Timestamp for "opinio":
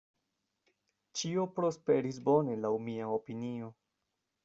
3.21-3.75